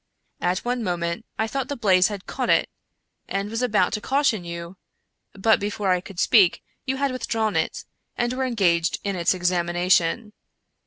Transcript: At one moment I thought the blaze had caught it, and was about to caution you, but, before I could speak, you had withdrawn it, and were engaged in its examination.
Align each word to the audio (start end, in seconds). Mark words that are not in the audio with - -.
At 0.41 0.65
one 0.65 0.83
moment 0.83 1.27
I 1.37 1.45
thought 1.45 1.67
the 1.67 1.75
blaze 1.75 2.07
had 2.07 2.25
caught 2.25 2.49
it, 2.49 2.71
and 3.27 3.51
was 3.51 3.61
about 3.61 3.93
to 3.93 4.01
caution 4.01 4.43
you, 4.43 4.77
but, 5.33 5.59
before 5.59 5.91
I 5.91 6.01
could 6.01 6.19
speak, 6.19 6.63
you 6.87 6.97
had 6.97 7.11
withdrawn 7.11 7.55
it, 7.55 7.85
and 8.17 8.33
were 8.33 8.45
engaged 8.45 8.97
in 9.03 9.15
its 9.15 9.35
examination. 9.35 10.33